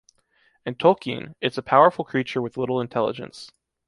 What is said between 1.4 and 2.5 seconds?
it’s a powerful creature